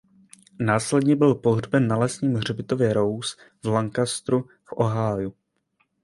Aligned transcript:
Následně 0.59 1.15
byl 1.15 1.35
pohřben 1.35 1.87
na 1.87 1.97
lesním 1.97 2.35
hřbitově 2.35 2.93
Rose 2.93 3.35
v 3.63 3.67
Lancasteru 3.67 4.41
v 4.63 4.73
Ohiu. 4.77 5.33